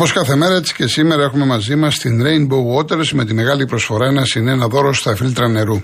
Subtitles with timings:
[0.00, 3.66] Όπως κάθε μέρα, έτσι και σήμερα έχουμε μαζί μας την Rainbow Waters με τη μεγάλη
[3.66, 5.80] προσφορά ένα συνένα δώρο στα φίλτρα νερού.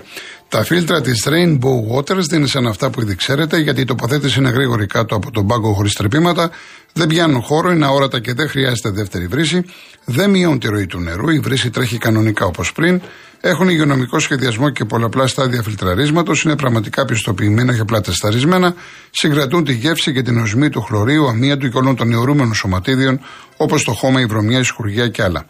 [0.49, 4.39] Τα φίλτρα της Rainbow Waters δεν είναι σαν αυτά που ήδη ξέρετε, γιατί η τοποθέτηση
[4.39, 6.51] είναι γρήγορη κάτω από τον πάγκο χωρίς τρεπήματα,
[6.93, 9.65] δεν πιάνουν χώρο, είναι αόρατα και δεν χρειάζεται δεύτερη βρύση,
[10.05, 13.01] δεν μειώνουν τη ροή του νερού, η βρύση τρέχει κανονικά όπως πριν,
[13.49, 18.73] έχουν υγειονομικό σχεδιασμό και πολλαπλά στάδια φιλτραρίσματος, είναι πραγματικά πιστοποιημένα και απλά τεσταρισμένα,
[19.11, 23.19] συγκρατούν τη γεύση και την οσμή του χλωρίου, αμύαντου και όλων των αιωρούμενων σωματίδιων,
[23.57, 25.45] όπως το χώμα, η βρωμιά, η σκουριά και άλλα.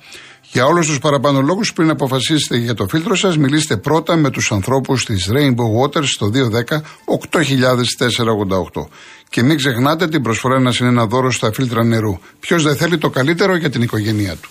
[0.51, 4.51] Για όλους τους παραπάνω λόγους, πριν αποφασίσετε για το φίλτρο σας, μιλήστε πρώτα με τους
[4.51, 8.89] ανθρώπους της Rainbow Waters στο 210 8488.
[9.29, 12.19] Και μην ξεχνάτε την προσφορά ένα είναι ένα δώρο στα φίλτρα νερού.
[12.39, 14.49] Ποιος δεν θέλει το καλύτερο για την οικογένειά του.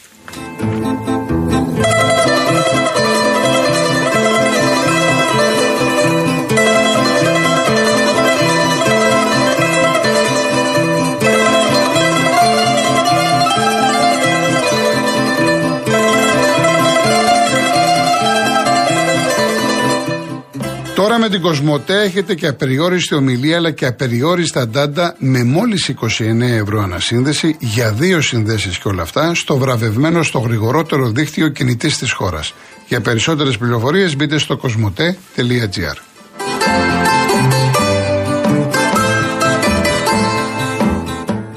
[21.06, 26.40] Τώρα με την Κοσμοτέ έχετε και απεριόριστη ομιλία αλλά και απεριόριστα ντάντα με μόλις 29
[26.40, 32.12] ευρώ ανασύνδεση για δύο συνδέσεις και όλα αυτά στο βραβευμένο στο γρηγορότερο δίκτυο κινητής της
[32.12, 32.54] χώρας.
[32.88, 35.96] Για περισσότερες πληροφορίες μπείτε στο κοσμοτέ.gr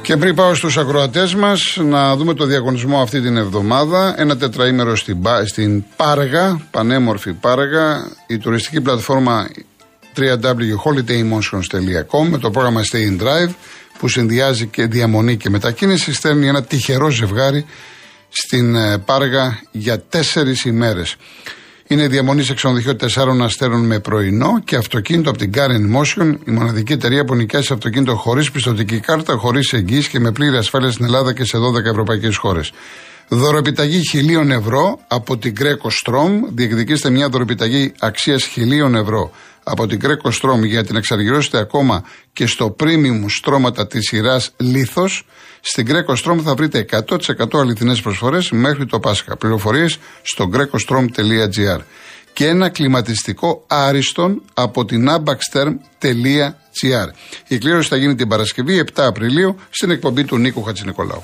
[0.10, 4.16] Και πριν πάω στους ακροατές μας να δούμε το διαγωνισμό αυτή την εβδομάδα.
[4.18, 9.50] Ένα τετραήμερο στην, στην Πάργα, πανέμορφη Πάργα, η τουριστική πλατφόρμα
[10.18, 13.50] www.holidaymotions.com με το πρόγραμμα Stay in Drive
[14.00, 17.66] που συνδυάζει και διαμονή και μετακίνηση στέλνει ένα τυχερό ζευγάρι
[18.30, 21.16] στην ε, Πάργα για τέσσερις ημέρες.
[21.92, 26.52] Είναι διαμονή σε ξενοδοχείο 4 αστέρων με πρωινό και αυτοκίνητο από την Karen Motion, η
[26.52, 31.06] μοναδική εταιρεία που νοικιάζει αυτοκίνητο χωρίς πιστοτική κάρτα, χωρίς εγγύηση και με πλήρη ασφάλεια στην
[31.06, 32.72] Ελλάδα και σε 12 ευρωπαϊκές χώρες.
[33.28, 36.30] Δωροπιταγή χιλίων ευρώ από την Greco Strom.
[36.54, 39.32] Διεκδικήστε μια δωροπιταγή αξίας χιλίων ευρώ
[39.64, 42.04] από την Greco Strom για την εξαργυρώσετε ακόμα
[42.34, 45.26] και στο premium στρώματα της σειράς Λίθος.
[45.62, 49.38] Στην Greco Strom θα βρείτε 100% αληθινές προσφορές μέχρι το Πάσχα.
[49.38, 51.80] Πληροφορίες στο grecostrom.gr
[52.34, 57.08] και ένα κλιματιστικό άριστον από την abaxterm.gr.
[57.48, 61.24] Η κλήρωση θα γίνει την Παρασκευή 7 Απριλίου στην εκπομπή του Νίκου Χατζηνικολάου.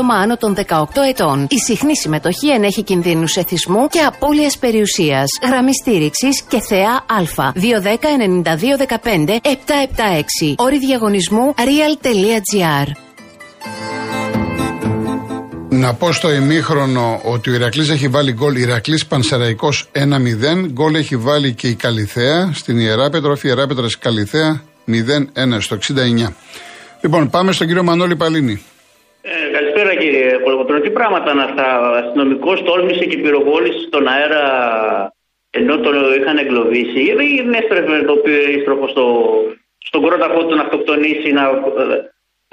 [0.00, 1.46] άτομα άνω των 18 ετών.
[1.50, 5.28] Η συχνή συμμετοχή ενέχει κινδύνους εθισμού και απώλειας περιουσίας.
[5.42, 7.24] Γραμμή στήριξης και θεά Α.
[7.54, 10.54] 210-9215-776.
[10.56, 12.86] Όρη διαγωνισμού real.gr.
[15.68, 20.68] Να πω στο ημίχρονο ότι ο Ηρακλής έχει βάλει γκολ Ηρακλής Πανσεραϊκός 1-0.
[20.72, 23.46] Γκολ έχει βάλει και η Καλιθέα στην Ιερά Πετροφή.
[23.46, 24.92] Ιερά Πετρας Καλιθέα 0-1
[25.58, 26.34] στο 69.
[27.00, 28.62] Λοιπόν, πάμε στον κύριο Μανώλη Παλίνη.
[29.50, 30.76] Ε, καλησπέρα κύριε Πολυκοτρό.
[30.84, 31.66] Τι πράγματα είναι αυτά.
[31.90, 34.44] Ο αστυνομικό τόλμησε και πυροβόλησε στον αέρα
[35.58, 37.00] ενώ τον είχαν εγκλωβίσει.
[37.10, 37.12] Ή
[37.46, 39.04] δεν έστρεφε το περίστροφο στο,
[39.88, 41.44] στον κρόταφο του να αυτοκτονήσει να,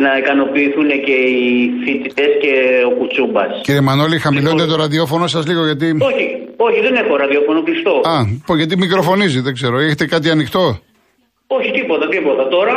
[0.04, 1.46] να ικανοποιηθούν και οι
[1.84, 2.54] φοιτητές και
[2.90, 3.52] ο Κουτσούμπας.
[3.68, 5.88] Κύριε Μανώλη, χαμηλώνετε λοιπόν, το ραδιόφωνο σας λίγο γιατί.
[6.10, 6.26] Όχι,
[6.68, 7.96] όχι, δεν έχω ραδιόφωνο κλειστό.
[8.14, 9.76] Α, γιατί μικροφωνίζει, δεν ξέρω.
[9.86, 10.66] Έχετε κάτι ανοιχτό;
[11.48, 12.44] Όχι, τίποτα, τίποτα.
[12.56, 12.76] Τώρα.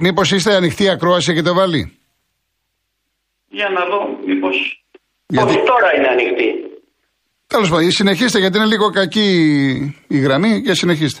[0.00, 1.80] Μήπως είστε ανοιχτή ακρόαση, έχετε βάλει;
[3.48, 4.48] Για να δω μήπω.
[5.26, 5.48] Γιατί...
[5.48, 6.48] Όχι, τώρα είναι ανοιχτή.
[7.46, 9.28] Τέλος πάντων, συνεχίστε γιατί είναι λίγο κακή
[10.08, 11.20] η γραμμή και συνεχίστε.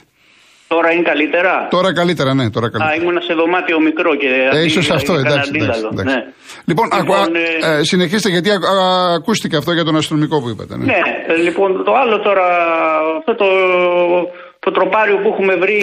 [0.68, 2.94] Τώρα είναι καλύτερα; Τώρα καλύτερα, ναι, τώρα καλύτερα.
[2.94, 4.28] Α, ήμουν σε δωμάτιο μικρό και.
[4.52, 5.50] Ε, ίσως αυτό, εντάξει.
[5.54, 6.14] εντάξει, εντάξει.
[6.14, 6.18] Ναι.
[6.64, 7.78] Λοιπόν, λοιπόν ε...
[7.78, 10.76] Ε, συνεχίστε γιατί α, α, ακούστηκε αυτό για τον αστυνομικό που είπατε.
[10.76, 12.46] Ναι, ναι ε, λοιπόν, το άλλο τώρα.
[13.18, 13.48] Αυτό το,
[14.58, 15.80] το τροπάριο που έχουμε βρει.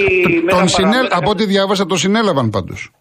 [0.49, 2.91] Τον συνέλ, από ό,τι διάβασα, το συνέλαβαν πάντως.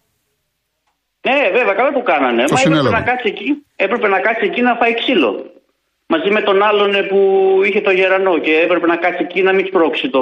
[1.27, 2.43] Ναι, βέβαια, καλά που κάνανε.
[2.51, 5.51] Μα έπρεπε να, κάτσει εκεί, έπρεπε να κάτσει εκεί να φάει ξύλο.
[6.05, 7.19] Μαζί με τον άλλον που
[7.65, 10.21] είχε το γερανό και έπρεπε να κάτσει εκεί να μην σπρώξει το.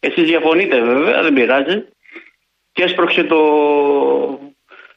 [0.00, 1.84] Εσείς διαφωνείτε βέβαια, δεν πειράζει.
[2.72, 3.40] Και έσπρωξε το,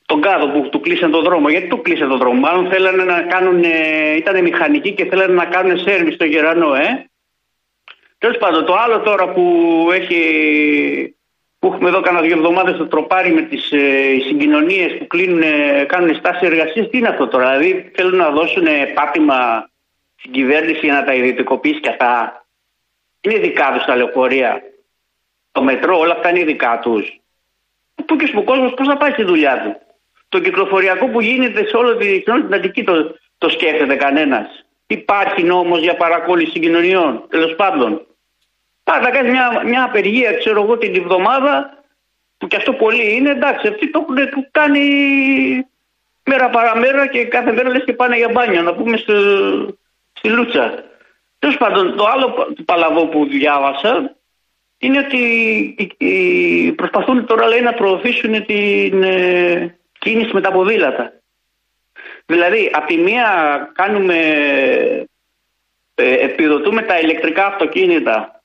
[0.06, 1.50] τον κάδο που του κλείσαν τον δρόμο.
[1.50, 2.40] Γιατί του κλείσαν τον δρόμο.
[2.40, 3.64] Μάλλον θέλανε να κάνουν.
[4.18, 7.10] ήταν μηχανικοί και θέλανε να κάνουν σέρβι στο γερανό, ε.
[8.18, 9.44] Τέλος πάντων, το άλλο τώρα που
[9.94, 10.20] έχει
[11.60, 15.44] που έχουμε εδώ κανένα δύο εβδομάδες το τροπάρι με τις ε, συγκοινωνίες που κλείνουν,
[15.88, 16.90] κάνουν στάση εργασίας.
[16.90, 19.70] Τι είναι αυτό τώρα, δηλαδή θέλουν να δώσουν πάτημα
[20.16, 22.46] στην κυβέρνηση για να τα ιδιωτικοποιήσει και αυτά.
[23.22, 24.62] Είναι δικά τους τα λεωφορεία.
[25.52, 27.20] Το μετρό, όλα αυτά είναι δικά τους.
[28.06, 29.76] Πού και ο κόσμος πώς θα πάει στη δουλειά του;
[30.30, 34.66] Το κυκλοφοριακό που γίνεται σε όλη την Αττική το, το σκέφτεται κανένας.
[34.88, 38.06] Υπάρχει νόμος για παρακόλληση συγκοινωνιών, τέλος πάντων.
[38.90, 41.84] Πάει να κάνεις μια, μια απεργία, ξέρω εγώ, την εβδομάδα,
[42.38, 44.82] που και αυτό πολύ είναι, εντάξει, αυτοί το έχουν κάνει
[46.24, 49.14] μέρα παραμέρα και κάθε μέρα λες και πάνε για μπάνιο, να πούμε στη,
[50.14, 50.84] στη Λούτσα.
[51.40, 54.16] Τέλος πάντων, το άλλο παλαβό που διάβασα
[54.78, 61.14] είναι ότι προσπαθούν τώρα λέει, να προωθήσουν την ε, κίνηση με τα ποδήλατα.
[62.26, 63.28] Δηλαδή, από τη μία
[63.74, 64.18] κάνουμε,
[65.96, 68.39] ε, επιδοτούμε τα ηλεκτρικά αυτοκίνητα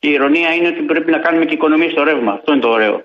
[0.00, 2.32] και η ηρωνία είναι ότι πρέπει να κάνουμε και οικονομία στο ρεύμα.
[2.32, 3.04] Αυτό είναι το ωραίο.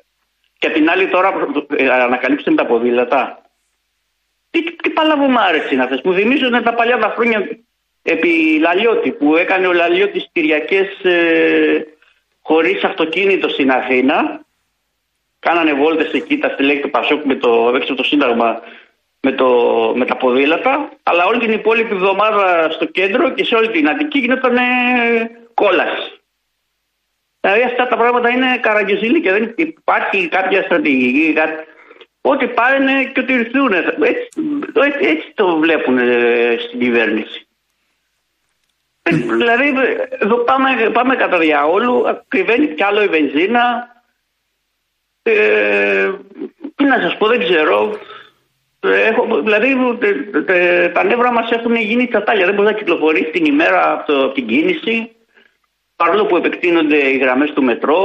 [0.57, 1.33] Και απ' την άλλη τώρα
[1.75, 3.41] ε, ανακαλύψουμε τα ποδήλατα.
[4.49, 6.01] Τι, τι παλαβομάρες είναι αυτές.
[6.03, 7.47] Μου θυμίζουν τα παλιά τα χρόνια
[8.03, 11.85] επί Λαλιώτη που έκανε ο Λαλιώτης Κυριακές ε,
[12.41, 14.45] χωρίς αυτοκίνητο στην Αθήνα.
[15.39, 18.61] Κάνανε βόλτες εκεί τα στελέχη του Πασόκ με το, έξω το Σύνταγμα
[19.21, 19.47] με, το,
[19.95, 20.89] με τα ποδήλατα.
[21.03, 24.57] Αλλά όλη την υπόλοιπη εβδομάδα στο κέντρο και σε όλη την Αττική γινόταν
[25.53, 26.14] κόλαση.
[27.45, 31.33] Δηλαδή αυτά τα πράγματα είναι καραγκιουζίλη και δεν υπάρχει κάποια στρατηγική.
[31.33, 31.63] Κάτι.
[32.21, 33.73] Ό,τι πάνε και ότι ρηθούν.
[33.73, 34.29] Έτσι,
[34.99, 37.47] έτσι, το βλέπουν ε, στην κυβέρνηση.
[39.01, 39.73] Ε, δηλαδή
[40.19, 43.87] εδώ πάμε, πάμε κατά διαόλου, κρυβαίνει κι άλλο η βενζίνα.
[45.23, 46.11] Ε,
[46.75, 47.99] τι να σας πω, δεν ξέρω.
[48.79, 49.75] Έχω, δηλαδή
[50.93, 52.45] τα νεύρα μας έχουν γίνει τσατάλια.
[52.45, 55.15] Δεν μπορεί να κυκλοφορήσει την ημέρα από, το, από την κίνηση
[55.95, 57.99] παρόλο που επεκτείνονται οι γραμμές του μετρό,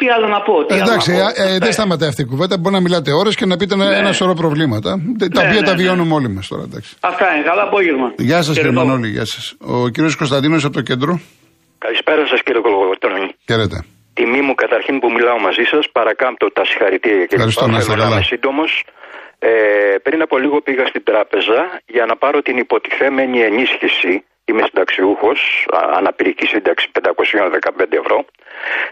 [0.00, 0.54] τι άλλο να πω.
[0.64, 1.42] Τι Εντάξει, άλλο να πω.
[1.42, 2.54] Ε, ε, δεν σταματάει αυτή η κουβέντα.
[2.58, 3.84] Μπορεί να μιλάτε ώρες και να πείτε ναι.
[4.02, 4.90] ένα σωρό προβλήματα.
[4.96, 5.82] Ναι, τα οποία ναι, τα ναι.
[5.82, 6.62] βιώνουμε όλοι μας τώρα.
[6.68, 6.96] Εντάξει.
[7.00, 7.44] Αυτά είναι.
[7.50, 8.08] Καλά απόγευμα.
[8.16, 9.08] Γεια σας κύριε Μανώλη.
[9.08, 9.54] Γεια σας.
[9.60, 11.20] Ο κύριος Κωνσταντίνος από το κέντρο.
[11.78, 13.28] Καλησπέρα σας κύριε Κολογοτρόνη.
[13.48, 13.84] Χαίρετε.
[14.14, 15.84] Τιμή μου καταρχήν που μιλάω μαζί σας.
[15.92, 18.22] Παρακάμπτω τα συγχαρητήρια και Ευχαριστώ να είστε καλά.
[18.22, 18.84] σύντομος.
[19.38, 19.50] Ε,
[20.02, 25.68] πριν από λίγο πήγα στην τράπεζα για να πάρω την υποτιθέμενη ενίσχυση είμαι συνταξιούχος,
[25.98, 28.24] αναπηρική σύνταξη 515 ευρώ,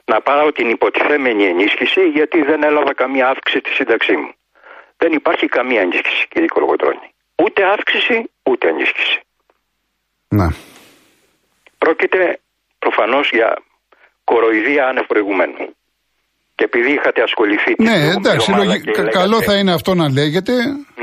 [0.04, 4.32] να πάρω την υποτιθέμενη ενίσχυση γιατί δεν έλαβα καμία αύξηση τη σύνταξή μου.
[4.96, 7.14] Δεν υπάρχει καμία ενίσχυση, κύριε Κολογοτρόνη.
[7.42, 9.20] Ούτε αύξηση, ούτε ενίσχυση.
[10.28, 10.54] Να.
[11.78, 12.40] Πρόκειται
[12.78, 13.62] προφανώς για
[14.24, 15.76] κοροϊδία άνευ προηγουμένου.
[16.58, 17.72] Και επειδή είχατε ασχοληθεί.
[17.88, 18.48] Ναι, εντάξει,
[19.20, 20.52] καλό θα είναι αυτό να λέγεται.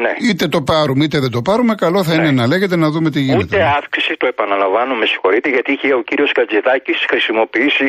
[0.04, 0.12] Ναι.
[0.30, 2.18] Είτε το πάρουμε είτε δεν το πάρουμε, καλό θα ναι.
[2.18, 3.56] είναι να λέγεται να δούμε τι γίνεται.
[3.56, 7.88] Ούτε αύξηση, το επαναλαμβάνω, με συγχωρείτε, γιατί είχε ο κύριος Κατζηδάκης χρησιμοποιήσει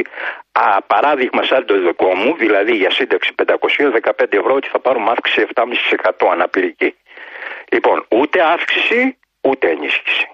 [0.53, 5.39] α, παράδειγμα σαν το δικό μου, δηλαδή για σύνταξη 515 ευρώ, ότι θα πάρουμε αύξηση
[5.55, 6.91] 7,5% αναπηρική.
[7.75, 8.99] Λοιπόν, ούτε αύξηση,
[9.49, 10.25] ούτε ενίσχυση.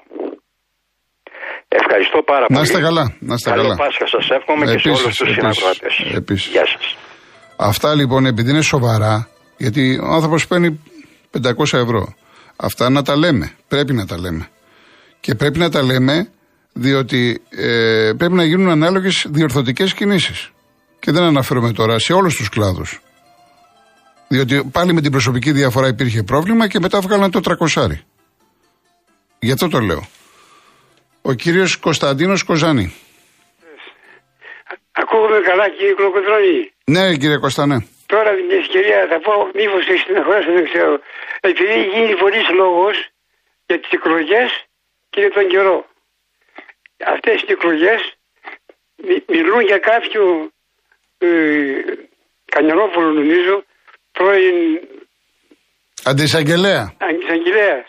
[1.80, 2.58] Ευχαριστώ πάρα πολύ.
[2.58, 3.04] Να είστε καλά.
[3.28, 3.76] Να είστε Καλό καλά.
[3.82, 5.94] Πάσχα σας εύχομαι επίσης, και σε όλους τους συνακροατές.
[6.56, 6.86] Γεια σας.
[7.64, 10.80] Αυτά λοιπόν επειδή είναι σοβαρά, γιατί ο άνθρωπος παίρνει
[11.42, 12.14] 500 ευρώ.
[12.56, 13.52] Αυτά να τα λέμε.
[13.68, 14.48] Πρέπει να τα λέμε.
[15.20, 16.30] Και πρέπει να τα λέμε
[16.72, 20.50] διότι ε, πρέπει να γίνουν ανάλογες διορθωτικές κινήσεις.
[20.98, 23.00] Και δεν αναφέρομαι τώρα σε όλους τους κλάδους.
[24.28, 28.00] Διότι πάλι με την προσωπική διαφορά υπήρχε πρόβλημα και μετά βγάλαν το τρακοσάρι.
[29.38, 30.08] Γι' αυτό το λέω.
[31.22, 32.94] Ο κύριος Κωνσταντίνος Κοζάνη.
[34.92, 36.72] Ακούγομαι καλά κύριε Κλοκοτρώνη.
[36.94, 37.80] Ναι κύριε Κωνσταντίνο.
[38.06, 40.94] Τώρα την ευκαιρία θα πω, μήπως έχει την δεν ξέρω.
[41.40, 42.96] Επειδή γίνει πολλής λόγος
[43.66, 44.50] για τις εκλογές
[45.10, 45.86] και για τον καιρό.
[47.14, 48.00] Αυτές οι εκλογές
[49.26, 50.50] μιλούν για κάποιο
[51.18, 51.28] ε,
[52.44, 53.64] Κανιανόπουλο νομίζω,
[54.12, 54.56] πρώην
[56.04, 56.94] Αντισαγγελέα.
[56.98, 57.86] Αντισαγγελέας.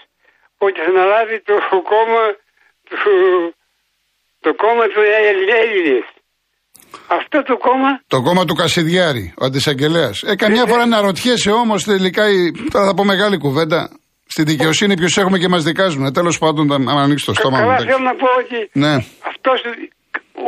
[0.57, 1.53] Ότι θα αναλάβει το
[1.91, 2.25] κόμμα
[2.89, 2.97] του,
[4.39, 6.03] το κόμμα του Έλληνες.
[7.07, 7.91] Αυτό το κόμμα.
[8.07, 10.21] Το κόμμα του Κασιδιάρη, ο αντισαγγελέας.
[10.21, 12.23] Ε, καμιά φορά να ρωτιέσαι όμως τελικά.
[12.71, 13.89] Τώρα θα πω μεγάλη κουβέντα.
[14.27, 16.13] Στη δικαιοσύνη ποιους έχουμε και μας δικάζουν.
[16.13, 17.65] Τέλος πάντων, να ανοίξει το στόμα μου.
[17.65, 18.93] Καλά, θέλω να πω ότι ναι.
[19.31, 19.57] αυτός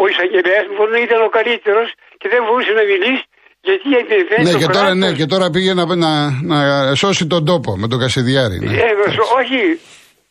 [0.01, 1.87] ο εισαγγελέας μπορεί να ήταν ο καλύτερος
[2.19, 3.25] και δεν μπορούσε να μιλήσει
[3.73, 6.11] γιατί δεν ναι, και τώρα, ναι, και τώρα πήγε να, να,
[6.51, 6.57] να,
[6.95, 8.57] σώσει τον τόπο με τον Κασιδιάρη.
[8.59, 8.71] Ναι.
[8.71, 8.91] Ε,
[9.39, 9.59] όχι,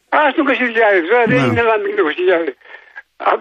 [0.09, 1.47] ας τον Κασιδιάρη, τώρα δεν ναι.
[1.47, 2.52] είναι να μην τον Κασιδιάρη.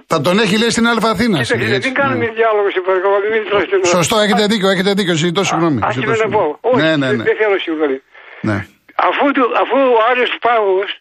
[0.08, 1.52] Θα τον έχει λέει στην Αλφα Αθήνας.
[1.52, 2.32] Κοίταξε, δεν κάνουμε ναι.
[2.32, 3.16] διάλογο, σε παρακαλώ.
[3.32, 5.14] Μην Σωστό, έχετε δίκιο, έχετε δίκιο.
[5.14, 5.80] Ζητώ συγγνώμη.
[5.82, 5.90] Α
[6.24, 6.58] να πω.
[6.62, 7.24] Όχι, ναι, ναι, ναι.
[7.24, 8.02] δεν θέλω συγγνώμη.
[8.42, 8.66] Ναι.
[8.96, 9.26] Αφού,
[9.62, 11.00] αφού ο Άριος Πάγος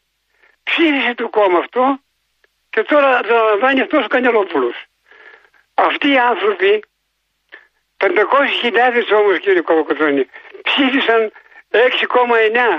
[0.63, 1.99] ψήφισε το κόμμα αυτό
[2.71, 4.77] και τώρα το λαμβάνει αυτός ο Κανιαλόπουλος.
[5.75, 6.83] Αυτοί οι άνθρωποι
[7.97, 8.09] 500.000
[9.21, 10.25] όμως κύριε Κολοκοτρώνη
[10.63, 11.33] ψήφισαν
[11.71, 11.81] 6,9,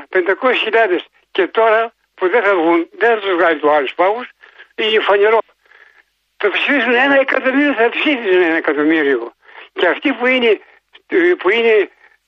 [0.10, 1.00] 500.000
[1.32, 4.28] και τώρα που δεν θα βγουν, δεν θα τους βγάλει το άλλους πάγους,
[4.76, 5.40] είναι φανερό.
[6.44, 9.22] Θα ψήφισουν ένα εκατομμύριο, θα ψήφισαν ένα εκατομμύριο.
[9.80, 10.52] Και αυτοί που είναι,
[11.42, 11.76] που είναι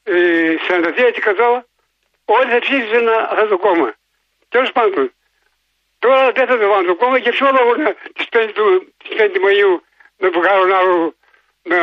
[0.04, 1.62] ε, 43%
[2.36, 3.90] όλοι θα ψήφισαν αυτό το κόμμα.
[4.54, 5.04] Τέλος πάντων,
[6.04, 8.50] τώρα δεν θα το βάλουν το κόμμα και ποιο λόγο να τις 5,
[9.02, 9.74] της 5 Μαΐου
[10.22, 10.96] να βγάλουν άλλο,
[11.72, 11.78] να,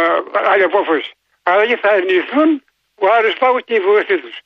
[0.52, 1.10] άλλη απόφαση.
[1.42, 2.50] Αλλά και θα αρνηθούν
[3.04, 4.36] ο άλλος πάγος και η βοήθεια τους.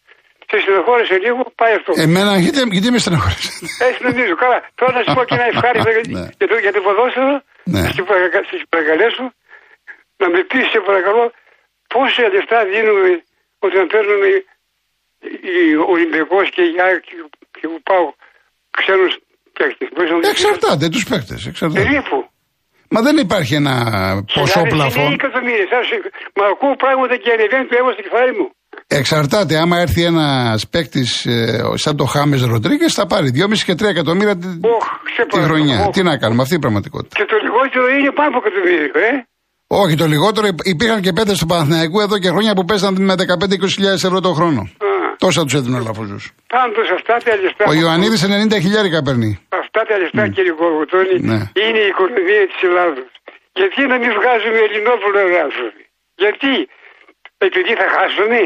[0.50, 1.92] Σε στενοχώρησε λίγο, πάει αυτό.
[2.06, 3.48] Εμένα, γιατί, γιατί με στενοχώρησε.
[3.86, 4.34] Έτσι νομίζω.
[4.42, 4.58] Καλά.
[4.78, 6.28] Τώρα να σου πω και ένα ευχάριστο Ναι.
[6.38, 7.34] για, το, για το ποδόσφαιρο.
[7.72, 7.80] Ναι.
[7.86, 9.24] Να σε παρακα- σε παρακαλέσω
[10.20, 11.24] να με πεις σε παρακαλώ
[11.92, 13.10] πόσα λεφτά δίνουμε
[13.66, 14.28] όταν παίρνουμε
[15.52, 17.04] οι Ολυμπιακός και οι ΑΕΚ
[17.60, 18.06] και που πάω
[18.78, 19.12] ξένους
[19.58, 19.88] παίκτες.
[19.92, 20.30] Μπορείς να μου πεις.
[20.30, 21.40] Εξαρτάται τους παίκτες.
[21.50, 21.82] Εξαρτάται.
[21.82, 22.18] Περίπου.
[22.94, 23.74] Μα δεν υπάρχει ένα
[24.34, 25.04] ποσό Χιλιάδες πλαφόν.
[25.04, 25.66] Είναι εκατομμύρια.
[25.72, 25.88] Σας-
[26.38, 28.48] Μα ακούω πράγματα και ανεβαίνει το αίμα στο κεφάλι μου.
[28.88, 29.56] Εξαρτάται.
[29.58, 31.26] Άμα έρθει ένας παίκτης
[31.74, 35.54] σαν το Χάμες Ροντρίγκες, θα πάρει 2,5 και 3 εκατομμύρια τη, Οχ, σε τη παρακαλώ.
[35.54, 35.78] χρονιά.
[35.84, 35.90] Οχ.
[35.94, 37.16] Τι να κάνουμε, αυτή η πραγματικότητα.
[37.18, 39.26] Και το λιγότερο είναι πάνω από εκατομμύριο, ε.
[39.82, 43.14] Όχι, το λιγότερο υπ- υπήρχαν και πέντε στο Παναθηναϊκό εδώ και χρόνια που παίζαν με
[43.14, 44.60] 15-20 ευρώ το χρόνο.
[44.60, 44.88] Α,
[45.18, 46.18] Τόσα τους έδινε ο Λαφούζο.
[46.56, 47.64] Πάντως αυτά τα λεφτά.
[47.70, 49.30] Ο Ιωαννίδης 90 χιλιάρικα παίρνει.
[49.62, 51.38] Αυτά τα λεφτά, κύριε Κολοκοτώνη, Ναι.
[51.64, 53.08] είναι η οικονομία της Ελλάδος.
[53.58, 55.82] Γιατί να μην βγάζουμε Ελληνόπουλο άνθρωποι;
[56.22, 56.52] Γιατί,
[57.48, 58.38] επειδή θα χάσουμε,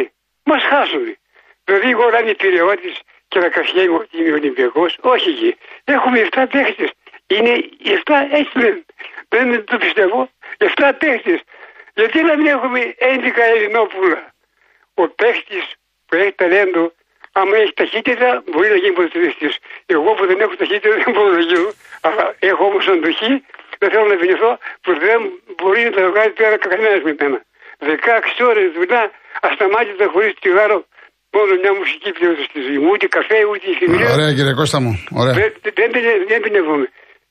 [0.44, 1.16] μας χάσουμε.
[1.64, 2.92] Δηλαδή, εγώ να είμαι πυρεώτη
[3.28, 5.56] και να καφιέμαι ότι είμαι Ολυμπιακός, όχι εκεί.
[5.85, 6.90] Έχουμε 7 παίχτε.
[7.26, 8.85] Είναι οι 7 έτσι δεν,
[9.28, 10.30] δεν το πιστεύω.
[10.59, 11.40] 7 παίχτε.
[11.94, 14.35] Γιατί να μην έχουμε 11 Ελληνόπουλα.
[14.94, 15.75] Ο παίχτης
[16.06, 16.92] που έχει ταλέντο,
[17.32, 19.59] άμα έχει ταχύτητα, μπορεί να γίνει ποδοσφαιριστής.
[19.87, 21.70] Εγώ που δεν έχω ταχύτητα δεν μπορώ να γίνω.
[22.00, 23.44] Αλλά έχω όμως αντοχή,
[23.78, 27.44] δεν θέλω να βινηθώ, που δεν μπορεί να τα βγάλει πέρα κανένας με μένα.
[27.81, 29.03] 16 ώρε δουλειά,
[29.47, 30.79] ασταμάτητα χωρίς τσιγάρο,
[31.37, 34.13] μόνο μια μουσική πλέον στη ζωή μου, ούτε καφέ, ούτε χειμώνα.
[34.17, 34.93] Ωραία, κύριε Κώστα μου.
[35.21, 35.35] Ωραία.
[35.41, 36.87] Δεν, δεν, δεν, δεν πεινεύομαι.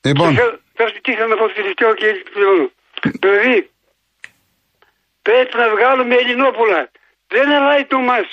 [0.08, 0.28] Λοιπόν.
[0.30, 2.66] Και θέλω- Τώρα τι θέλω να πω το τελευταίο και πληρώνω.
[3.22, 3.70] Δηλαδή,
[5.22, 6.80] πρέπει να βγάλουμε Ελληνόπουλα.
[7.34, 8.26] Δεν αλλάζει το μας.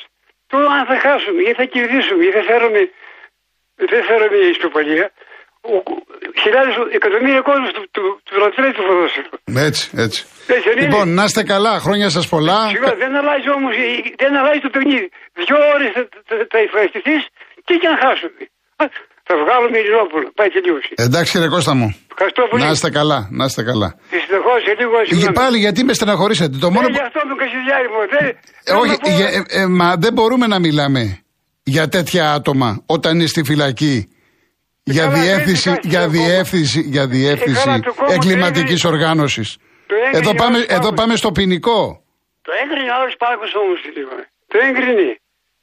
[0.51, 2.81] Το αν θα χάσουμε ή θα κερδίσουμε ή θα φέρουμε,
[3.75, 5.05] δεν φέρουμε ισοπαλία.
[5.73, 5.83] Ο-
[6.43, 9.29] Χιλιάδες, εκατομμύρια κόσμος του, του, του λατρεύει το ποδόσφαιρο.
[9.67, 10.19] Έτσι, έτσι.
[10.55, 10.85] Έτσι δεν είναι.
[10.85, 12.59] Λοιπόν, να είστε καλά, χρόνια σας πολλά.
[12.75, 15.07] Σιγά, δεν αλλάζει όμως, η- δεν αλλάζει το παιχνίδι.
[15.45, 17.21] Δυο ώρες θα, θα, θα ευχαριστηθείς
[17.67, 18.41] και και να χάσουμε.
[18.81, 18.85] Α,
[19.29, 20.27] Θα βγάλουμε Ελληνόπουλα.
[20.39, 20.91] Πάει τελείωση.
[21.05, 21.87] Εντάξει, κύριε Κώστα μου.
[22.13, 22.63] Ευχαριστώ πολύ.
[22.63, 23.89] Να είστε καλά, να είστε καλά.
[24.15, 25.35] Δυστυχώς σε λίγο Και συγγνώμη.
[25.41, 26.95] πάλι γιατί με στεναχωρήσατε; Το μόνο Ε, που...
[26.99, 27.99] γι' αυτό τον Κασιδιάρη μου.
[28.15, 28.25] Δεν,
[28.69, 31.01] Ε, όχι, για- ε, ε, μα δεν μπορούμε να μιλάμε
[31.63, 33.95] για τέτοια άτομα όταν είναι στη φυλακή.
[34.95, 36.17] Για καλά, δεν διεύθυνση, υπάρχει για το κόμμα.
[36.25, 39.49] διεύθυνση, για διεύθυνση καλά, το κόμμα το εγκληματικής έγκρινε- οργάνωσης.
[39.89, 40.99] το έγκρινε Εδώ ο πάμε, άλλος εδώ Παύλος.
[40.99, 41.79] πάμε στο ποινικό.
[42.47, 43.79] Το έγκρινε ο άλλος Πάκος όμως.
[43.95, 44.13] λίγο.
[44.51, 45.07] Το έγκρινε.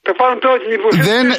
[0.06, 1.02] Το πάρουν τώρα την υποθέση.
[1.10, 1.34] Δεν, ε,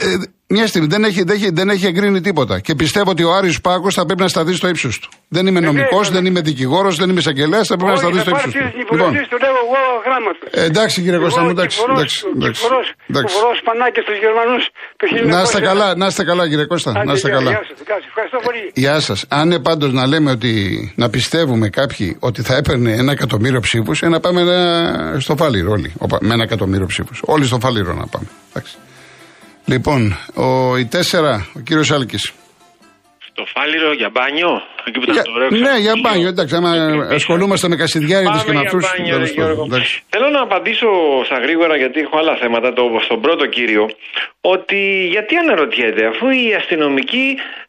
[0.48, 2.60] μια στιγμή δεν έχει, δεν, έχει, δεν έχει εγκρίνει τίποτα.
[2.60, 5.10] Και πιστεύω ότι ο Άρης Πάκος θα πρέπει να σταθεί στο ύψος του.
[5.28, 6.12] Δεν είμαι Ε, νομικός, βέβαια.
[6.22, 8.52] δεν είμαι δικηγόρος, δεν είμαι εισαγγελέας, θα πρέπει να σταθεί στο ύψος του.
[8.52, 10.44] την Λοιπόν, υποθέση, το λέω εγώ γράμματα.
[10.52, 11.80] ε, εντάξει κύριε Κώστα μου, εντάξει.
[11.90, 12.64] εντάξει, εντάξει,
[13.10, 13.36] εντάξει.
[13.36, 14.64] Κουβορό σπανάκια στους Γερμανούς
[15.00, 15.34] το 1900.
[15.36, 17.50] Να είστε καλά, να είστε καλά κύριε Κώστα, Άντε, να είστε γεια, καλά.
[17.52, 18.06] γεια σας, γεια σας.
[18.12, 18.64] Ευχαριστώ πολύ.
[18.74, 19.26] Γεια σας.
[19.28, 20.54] Αν είναι πάντως να λέμε ότι
[20.96, 24.60] να πιστεύουμε κάποιοι ότι θα έπαιρνε ένα εκατομμύριο ψήφους, ε, να πάμε ένα,
[25.20, 25.94] στο φάληρο όλοι.
[25.98, 27.22] Οπα, με ένα εκατομμύριο ψήφους.
[27.26, 28.28] Όλοι στο φάληρο να πάμε.
[28.50, 28.76] Εντάξει.
[29.66, 32.34] Λοιπόν, ο, η τέσσερα, ο κύριος Άλκης.
[33.32, 34.52] Στο φάληρο για μπάνιο,
[34.88, 35.64] εκεί που θα το ρίξω.
[35.68, 36.56] Ναι, για μπάνιο, εντάξει.
[36.56, 36.72] Άμα
[37.20, 38.84] ασχολούμαστε με κασιδιάριδες και με Πάμε αυτούς.
[38.84, 39.64] για μπάνιο, ρε Γιώργο.
[40.14, 40.88] Θέλω να απαντήσω
[41.28, 43.84] στα γρήγορα γιατί έχω άλλα θέματα το, στον πρώτο κύριο
[44.54, 44.82] ότι
[45.16, 47.28] γιατί αναρωτιέται αφού οι αστυνομικοί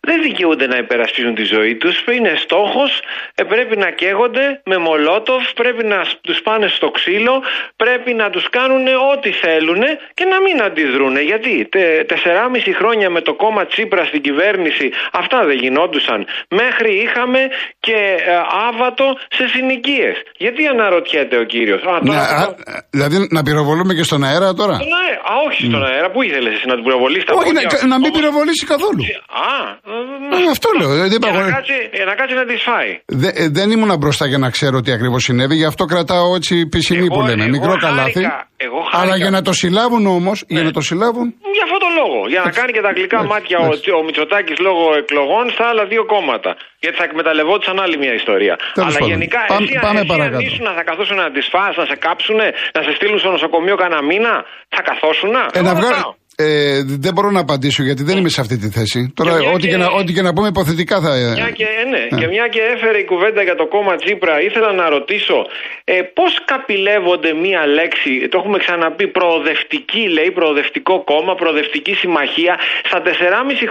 [0.09, 2.90] δεν δικαιούνται να υπερασπίζουν τη ζωή τους είναι στόχος,
[3.35, 7.42] ε, πρέπει να καίγονται με μολότοφ, πρέπει να σ- τους πάνε στο ξύλο,
[7.76, 9.83] πρέπει να τους κάνουν ό,τι θέλουν
[10.14, 11.16] και να μην αντιδρούν.
[11.30, 16.26] Γιατί τε, τεσσεράμιση χρόνια με το κόμμα Τσίπρα στην κυβέρνηση αυτά δεν γινόντουσαν.
[16.61, 17.40] Μέχρι είχαμε
[17.87, 17.99] και
[18.33, 18.33] ε,
[18.68, 19.04] άβατο
[19.37, 20.14] σε συνοικίες.
[20.37, 22.54] Γιατί αναρωτιέται ο κύριος; Α, Ναι, τώρα α,
[22.90, 25.18] δηλαδή να πυροβολούμε και στον αέρα τώρα; στον αέρα.
[25.33, 26.11] Α, όχι στον αέρα.
[26.11, 29.02] Πού ήθελε εσύ να την πυροβολήσει τα Όχι, να, πόδια; να μην Όπως- πυροβολήσει καθόλου.
[29.49, 29.50] Α,
[30.37, 30.90] Ε, αυτό λέω.
[30.92, 32.90] ε, δεν για είπα- να κάτσει, για να κάτσει να τη φάει.
[33.23, 36.54] Δε- ε, δεν ήμουν μπροστά για να ξέρω τι ακριβώς συνέβη, γι' αυτό κρατάω έτσι
[36.73, 37.42] πισινή Εγώ- που λέμε.
[37.44, 38.23] εγώ Μικρό χάρηκα, καλάθι.
[38.66, 38.99] εγώ χάρηκα.
[39.00, 41.26] Αλλά για να το συλλάβουν όμως, για να το συλλάβουν.
[41.56, 42.18] Για αυτόν τον λόγο.
[42.32, 43.90] Για να κάνει και τα γλυκά εντάξει, μάτια εντάξει.
[43.90, 46.50] ο, ο Μητσοτάκης λόγω εκλογών στα άλλα δύο κόμματα.
[46.82, 48.54] Γιατί θα εκμεταλλευόντουσαν άλλη μια ιστορία.
[48.58, 49.08] Τέλος Αλλά πάντων.
[49.12, 50.37] γενικά Πάμε- εσύ, πάμε εσύ παρακάτω.
[50.40, 52.46] αν ήσουν να θα καθόσουν να τις φας, να σε κάψουνε,
[52.76, 54.35] να σε στείλουν στο νοσοκομείο κανένα μήνα,
[54.75, 55.32] θα καθόσουν.
[55.58, 55.94] Ε, να, βγάλ,
[56.38, 59.12] Ε, δεν μπορώ να απαντήσω γιατί δεν είμαι σε αυτή τη θέση.
[59.14, 61.11] Τώρα, ό,τι και, να, ό,τι και να πούμε υποθετικά θα.
[61.35, 62.21] Μια και, ναι, ναι.
[62.21, 65.47] Και μια και έφερε η κουβέντα για το κόμμα Τσίπρα, ήθελα να ρωτήσω
[65.85, 68.28] ε, πώς καπηλεύονται μία λέξη.
[68.31, 69.07] Το έχουμε ξαναπεί.
[69.07, 72.55] Προοδευτική, λέει, προοδευτικό κόμμα, προοδευτική συμμαχία.
[72.88, 73.11] Στα 4,5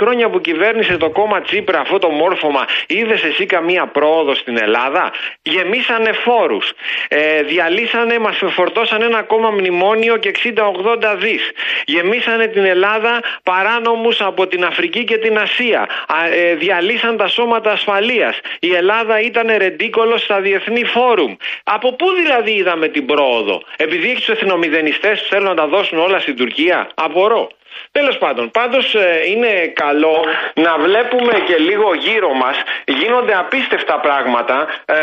[0.01, 5.03] χρόνια που κυβέρνησε το κόμμα Τσίπρα αυτό το μόρφωμα, είδες εσύ καμία πρόοδο στην Ελλάδα;
[5.41, 6.65] Γεμίσανε φόρους.
[7.07, 11.43] Ε, διαλύσανε, μας φορτώσαν ένα ακόμα μνημόνιο και 60-80 δις.
[11.85, 15.87] Γεμίσανε την Ελλάδα παράνομους από την Αφρική και την Ασία.
[16.31, 18.39] Ε, διαλύσαν τα σώματα ασφαλείας.
[18.59, 21.35] Η Ελλάδα ήταν ρεντίκολος στα διεθνή φόρουμ.
[21.63, 25.97] Από πού δηλαδή είδαμε την πρόοδο; Επειδή έχει του εθνομηδενιστές που θέλουν να τα δώσουν
[25.99, 26.89] όλα στην Τουρκία.
[26.95, 27.49] Απορώ.
[27.91, 34.67] Τέλος πάντων, πάντως ε, είναι καλό να βλέπουμε και λίγο γύρω μας γίνονται απίστευτα πράγματα.
[34.85, 34.95] Ε,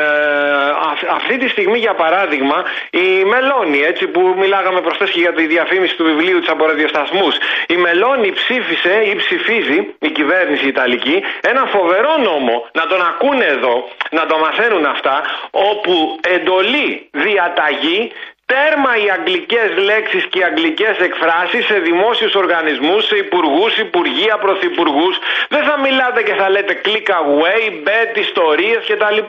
[1.11, 5.97] αυτή τη στιγμή, για παράδειγμα, η Μελώνη, έτσι που μιλάγαμε προχθέ και για τη διαφήμιση
[5.97, 7.29] του βιβλίου της από ραδιοσταθμού,
[7.67, 13.89] η Μελώνη ψήφισε ή ψηφίζει, η κυβέρνηση Ιταλική, ένα φοβερό νόμο, να τον ακούνε εδώ,
[14.11, 18.13] να το μαθαίνουν αυτά, όπου εντολή διαταγή
[18.53, 25.15] Τέρμα οι αγγλικές λέξεις και οι αγγλικές εκφράσεις σε δημόσιους οργανισμούς, σε υπουργούς, υπουργεία, πρωθυπουργούς.
[25.49, 29.21] Δεν θα μιλάτε και θα λέτε click away, bet, ιστορίες κτλ.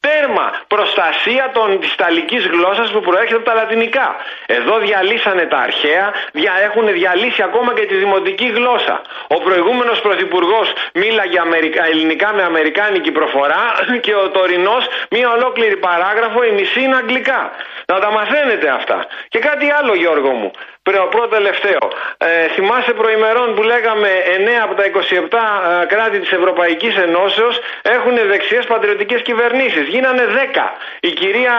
[0.00, 4.16] Τέρμα προστασία των, της ταλικής γλώσσας που προέρχεται από τα λατινικά.
[4.46, 9.02] Εδώ διαλύσανε τα αρχαία, δια, έχουν διαλύσει ακόμα και τη δημοτική γλώσσα.
[9.26, 13.64] Ο προηγούμενος πρωθυπουργός μίλαγε αμερικα, ελληνικά με αμερικάνικη προφορά
[14.00, 17.40] και ο τωρινός μία ολόκληρη παράγραφο, η μισή είναι αγγλικά.
[17.86, 19.06] Να τα μαθαίνετε αυτά.
[19.28, 20.50] Και κάτι άλλο Γιώργο μου,
[20.82, 21.82] πρώτο τελευταίο.
[22.18, 24.90] Ε, θυμάσαι προημερών που λέγαμε 9 από τα 27
[25.82, 29.88] ε, κράτη της Ευρωπαϊκής Ενώσεως έχουν δεξιές πατριωτικές κυβερνήσεις.
[29.88, 30.72] Γίνανε 10.
[31.00, 31.54] Η κυρία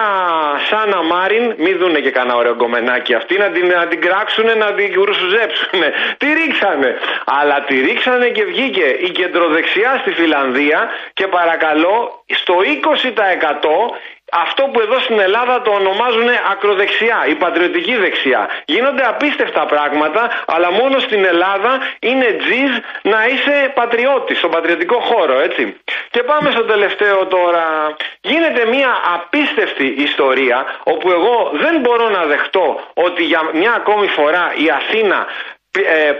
[0.70, 4.74] Σάνα Μάριν, μην δούνε και κανένα ωραίο γκομενάκι αυτή, να την, να την κράξουν, να
[4.74, 5.80] την κουρσουζέψουν.
[6.22, 6.98] Τη ρίξανε.
[7.26, 13.96] Αλλά τη ρίξανε και βγήκε η κεντροδεξιά στη Φιλανδία και παρακαλώ στο 20%
[14.42, 18.50] αυτό που εδώ στην Ελλάδα το ονομάζουν ακροδεξιά, η πατριωτική δεξιά.
[18.66, 25.40] Γίνονται απίστευτα πράγματα, αλλά μόνο στην Ελλάδα είναι τζιζ να είσαι πατριώτης, στον πατριωτικό χώρο,
[25.40, 25.78] έτσι.
[26.10, 27.96] Και πάμε στο τελευταίο τώρα.
[28.22, 34.54] Γίνεται μια απίστευτη ιστορία, όπου εγώ δεν μπορώ να δεχτώ ότι για μια ακόμη φορά
[34.56, 35.28] η Αθήνα
[35.80, 36.12] ε,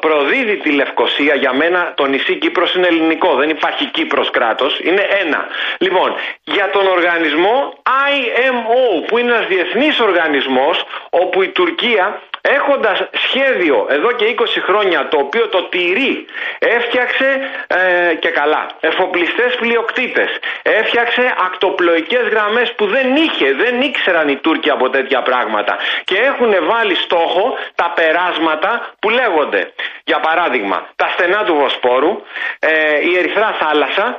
[0.00, 5.06] προδίδει τη Λευκοσία για μένα το νησί Κύπρος είναι ελληνικό δεν υπάρχει Κύπρος κράτος είναι
[5.20, 5.46] ένα.
[5.78, 13.86] Λοιπόν για τον οργανισμό IMO που είναι ένας διεθνής οργανισμός όπου η Τουρκία έχοντας σχέδιο
[13.90, 16.26] εδώ και 20 χρόνια το οποίο το τηρεί
[16.58, 20.30] έφτιαξε ε, και καλά εφοπλιστές πλειοκτήτες
[20.62, 26.54] έφτιαξε ακτοπλοϊκές γραμμές που δεν είχε δεν ήξεραν οι Τούρκοι από τέτοια πράγματα και έχουν
[26.70, 29.72] βάλει στόχο τα περάσματα που λέγονται.
[30.04, 32.22] Για παράδειγμα τα στενά του Βοσπόρου
[32.58, 32.70] ε,
[33.08, 34.18] η Ερυθρά θάλασσα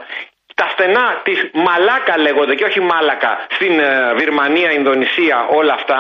[0.62, 6.00] τα στενά της Μαλάκα λέγονται και όχι Μάλακα στην ε, Βυρμανία, Ινδονησία, όλα αυτά.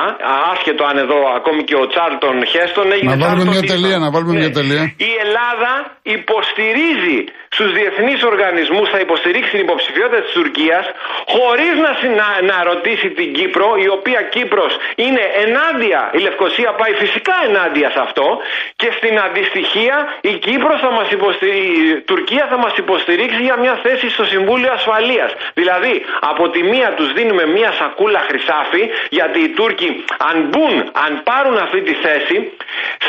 [0.53, 3.15] Άσχετο αν εδώ ακόμη και ο Τσάρλτον Χέστον έγινε.
[3.15, 4.57] Να βάλουμε μια τελεία, να βάλουμε μια ναι.
[4.59, 4.83] τελεία.
[5.09, 5.71] Η Ελλάδα
[6.17, 7.19] υποστηρίζει
[7.53, 10.85] στους διεθνείς οργανισμούς, θα υποστηρίξει την υποψηφιότητα της Τουρκίας
[11.27, 11.75] χωρίς
[12.17, 17.89] να, να, ρωτήσει την Κύπρο, η οποία Κύπρος είναι ενάντια, η Λευκοσία πάει φυσικά ενάντια
[17.89, 18.39] σε αυτό
[18.75, 21.59] και στην αντιστοιχεία η Κύπρος θα μας υποστηρίξει,
[21.97, 25.31] η Τουρκία θα μας υποστηρίξει για μια θέση στο Συμβούλιο Συμβούλιο Ασφαλείας.
[25.53, 31.11] Δηλαδή, από τη μία τους δίνουμε μία σακούλα χρυσάφι, γιατί οι Τούρκοι, αν μπουν, αν
[31.23, 32.51] πάρουν αυτή τη θέση,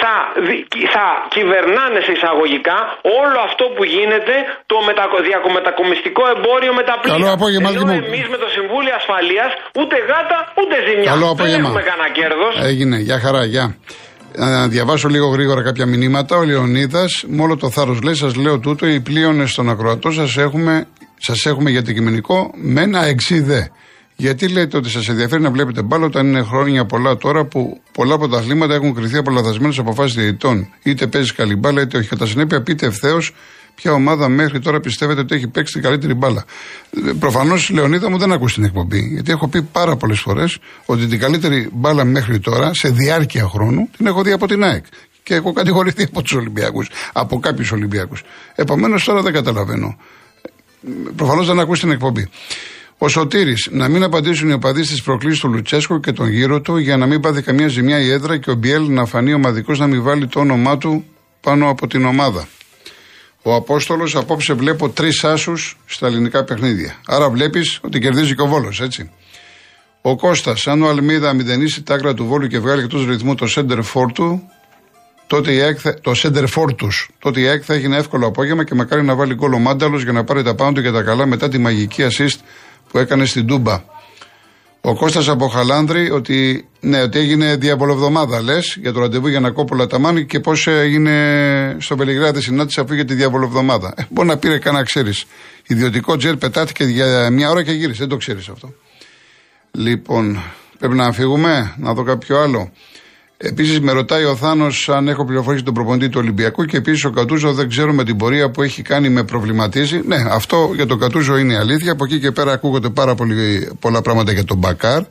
[0.01, 0.15] θα,
[0.95, 2.79] θα κυβερνάνε σε εισαγωγικά
[3.21, 4.32] όλο αυτό που γίνεται
[4.71, 4.77] το
[5.29, 7.13] διακομετακομιστικό εμπόριο με τα πλοία.
[7.15, 11.09] Καλό απόγευμα, Ενώ εμείς με το Συμβούλιο Ασφαλείας ούτε γάτα ούτε ζημιά.
[11.15, 12.53] Καλό Δεν έχουμε κανένα κέρδος.
[12.71, 13.67] Έγινε, για χαρά, γεια.
[14.37, 16.37] Να διαβάσω λίγο γρήγορα κάποια μηνύματα.
[16.37, 20.37] Ο Λεωνίδας, με όλο το θάρρος λέει: Σας λέω τούτο, οι πλοίονες στον ακροατό σας
[20.37, 20.87] έχουμε
[21.27, 23.71] Σας έχουμε για το κειμενικό με ένα εξίδε.
[24.17, 28.15] Γιατί λέτε ότι σας ενδιαφέρει να βλέπετε μπάλα όταν είναι χρόνια πολλά τώρα που πολλά
[28.15, 30.73] από τα αθλήματα έχουν κρυθεί από λαθασμένες αποφάσεις διαιτητών.
[30.83, 32.09] Είτε παίζεις καλή μπάλα είτε όχι.
[32.09, 33.35] Κατά συνέπεια, πείτε ευθέως
[33.75, 36.45] ποια ομάδα μέχρι τώρα πιστεύετε ότι έχει παίξει την καλύτερη μπάλα.
[37.19, 39.09] Προφανώς, Λεωνίδα μου δεν ακούσει την εκπομπή.
[39.13, 43.89] Γιατί έχω πει πάρα πολλές φορές ότι την καλύτερη μπάλα μέχρι τώρα, σε διάρκεια χρόνου,
[43.97, 44.85] την έχω δει από την ΑΕΚ.
[45.23, 48.23] Και έχω κατηγορηθεί από τους Ολυμπιακούς, από κάποιους Ολυμπιακούς.
[48.55, 49.97] Επομένως τώρα δεν καταλαβαίνω.
[51.17, 52.29] Προφανώς δεν ακούσει την εκπομπή.
[52.99, 56.77] Ο Σωτήρης, να μην απαντήσουν οι οπαδοί στις προκλήσεις του Λουτσέσκο και τον γύρο του
[56.77, 59.87] για να μην πάθει καμία ζημιά η έδρα και ο Μπιέλ να φανεί ομαδικός να
[59.87, 61.05] μην βάλει το όνομά του
[61.41, 62.47] πάνω από την ομάδα.
[63.43, 66.95] Ο Απόστολος, απόψε βλέπω τρεις άσους στα ελληνικά παιχνίδια.
[67.07, 69.11] Άρα βλέπεις ότι κερδίζει και ο Βόλος, έτσι.
[70.03, 73.47] Ο Κώστας, αν ο Αλμίδα μηδενίσει τα άκρα του Βόλου και βγάλει εκτός ρυθμού το
[73.57, 74.43] center for του,
[75.27, 78.65] τότε η ΑΕΚ, το center for τους, τότε η ΑΕΚ θα έχει ένα εύκολο απόγευμα
[78.65, 81.03] και μακάρι να βάλει γκολ ο Μάνταλος για να πάρει τα πάνω του και τα
[81.03, 82.39] καλά μετά τη μαγική assist
[82.91, 83.83] που έκανε στην Τούμπα.
[84.85, 89.51] Ο Κώστας από Χαλάνδρη ότι, ναι, ότι έγινε διαβολοβδομάδα λες για το ραντεβού για να
[89.51, 93.95] κόπολα τα μάνη και πώς έγινε στο Βελιγράδι συνάντηση αφού για τη διαβολοβδομάδα.
[93.97, 95.25] Ε, μπορεί να πήρε κανένα ξέρεις.
[95.67, 97.99] Ιδιωτικό τζερ πετάθηκε για μια ώρα και γύρισε.
[97.99, 98.75] Δεν το ξέρεις αυτό.
[99.71, 100.43] Λοιπόν,
[100.79, 102.73] πρέπει να φύγουμε, να δω κάποιο άλλο.
[103.45, 107.11] Επίσης, με ρωτάει ο Θάνος αν έχω πληροφορήσει τον προπονητή του Ολυμπιακού και επίσης ο
[107.11, 110.01] Κατούζο δεν ξέρω με την πορεία που έχει κάνει με προβληματίζει.
[110.07, 111.93] Ναι, αυτό για τον Κατούζο είναι η αλήθεια.
[111.93, 115.03] Από εκεί και πέρα ακούγονται πάρα πολύ, πολλά πράγματα για τον Μπακάρ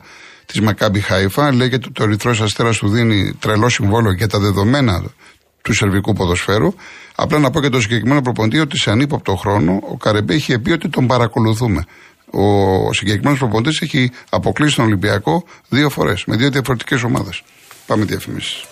[0.46, 1.52] της Μακάμπι Χάιφα.
[1.52, 5.04] Λέγεται ότι το Ερυθρό Αστέρας του δίνει τρελό συμβόλαιο για τα δεδομένα
[5.62, 6.74] του σερβικού ποδοσφαίρου.
[7.14, 10.70] Απλά να πω και το συγκεκριμένο προπονητή ότι σε ανύποπτο χρόνο ο Καρεμπέ είχε πει
[10.70, 11.84] ότι τον παρακολουθούμε.
[12.30, 17.42] Ο συγκεκριμένος προπονητής έχει αποκλείσει τον Ολυμπιακό δύο φορές με δύο διαφορετικές ομάδες.
[17.86, 18.64] Πάμε διαφημίσεις.